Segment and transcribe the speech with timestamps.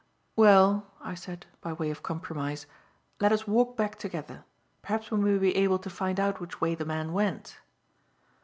[0.35, 2.65] "Well," I said, by way of compromise,
[3.19, 4.43] "let us walk back together.
[4.81, 7.59] Perhaps we may be able to find out which way the man went."